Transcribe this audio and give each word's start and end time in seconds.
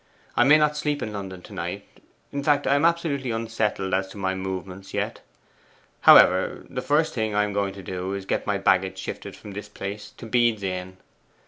I 0.35 0.43
may 0.45 0.57
not 0.57 0.75
sleep 0.75 1.03
in 1.03 1.13
London 1.13 1.43
to 1.43 1.53
night; 1.53 1.85
in 2.31 2.41
fact, 2.41 2.65
I 2.65 2.73
am 2.73 2.85
absolutely 2.85 3.29
unsettled 3.29 3.93
as 3.93 4.07
to 4.07 4.17
my 4.17 4.33
movements 4.33 4.95
yet. 4.95 5.21
However, 5.99 6.65
the 6.67 6.81
first 6.81 7.13
thing 7.13 7.35
I 7.35 7.43
am 7.43 7.53
going 7.53 7.75
to 7.75 7.83
do 7.83 8.15
is 8.15 8.23
to 8.23 8.27
get 8.29 8.47
my 8.47 8.57
baggage 8.57 8.97
shifted 8.97 9.35
from 9.35 9.51
this 9.51 9.69
place 9.69 10.09
to 10.17 10.25
Bede's 10.25 10.63
Inn. 10.63 10.97